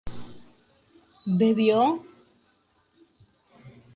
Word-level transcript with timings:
¿bebió? 1.37 1.83